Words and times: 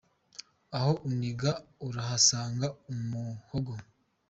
Aho 0.77 0.91
uniga 1.09 1.49
urahasanga 1.87 2.67
umuhogo. 2.91 3.73